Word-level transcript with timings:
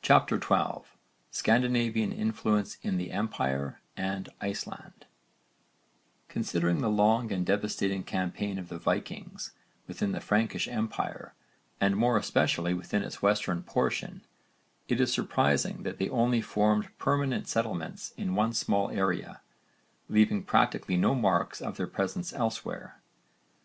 CHAPTER 0.00 0.40
XII 0.40 0.86
SCANDINAVIAN 1.32 2.12
INFLUENCE 2.12 2.78
IN 2.82 2.98
THE 2.98 3.10
EMPIRE 3.10 3.80
AND 3.96 4.28
ICELAND 4.40 5.06
Considering 6.28 6.82
the 6.82 6.88
long 6.88 7.32
and 7.32 7.44
devastating 7.44 8.04
campaign 8.04 8.60
of 8.60 8.68
the 8.68 8.78
Vikings 8.78 9.54
within 9.88 10.12
the 10.12 10.20
Frankish 10.20 10.68
empire 10.68 11.34
and 11.80 11.96
more 11.96 12.16
especially 12.16 12.74
within 12.74 13.02
its 13.02 13.20
western 13.22 13.64
portion, 13.64 14.22
it 14.86 15.00
is 15.00 15.12
surprising 15.12 15.82
that 15.82 15.98
they 15.98 16.10
only 16.10 16.40
formed 16.40 16.96
permanent 16.98 17.48
settlements 17.48 18.14
in 18.16 18.36
one 18.36 18.52
small 18.52 18.92
area, 18.92 19.40
leaving 20.08 20.44
practically 20.44 20.96
no 20.96 21.12
marks 21.12 21.60
of 21.60 21.76
their 21.76 21.88
presence 21.88 22.32
elsewhere. 22.32 23.00